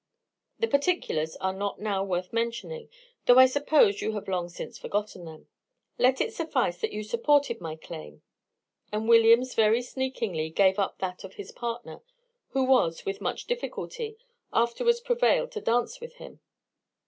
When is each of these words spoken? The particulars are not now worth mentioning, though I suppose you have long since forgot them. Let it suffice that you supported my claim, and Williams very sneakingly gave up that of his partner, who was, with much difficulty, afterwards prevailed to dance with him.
The 0.57 0.67
particulars 0.67 1.35
are 1.35 1.53
not 1.53 1.79
now 1.79 2.03
worth 2.03 2.33
mentioning, 2.33 2.89
though 3.27 3.37
I 3.37 3.45
suppose 3.45 4.01
you 4.01 4.13
have 4.13 4.27
long 4.27 4.49
since 4.49 4.79
forgot 4.79 5.11
them. 5.11 5.47
Let 5.99 6.19
it 6.19 6.33
suffice 6.33 6.81
that 6.81 6.91
you 6.91 7.03
supported 7.03 7.61
my 7.61 7.75
claim, 7.75 8.23
and 8.91 9.07
Williams 9.07 9.53
very 9.53 9.83
sneakingly 9.83 10.49
gave 10.49 10.79
up 10.79 10.97
that 10.97 11.23
of 11.23 11.35
his 11.35 11.51
partner, 11.51 12.01
who 12.47 12.63
was, 12.65 13.05
with 13.05 13.21
much 13.21 13.45
difficulty, 13.45 14.17
afterwards 14.51 15.01
prevailed 15.01 15.51
to 15.51 15.61
dance 15.61 16.01
with 16.01 16.15
him. 16.15 16.39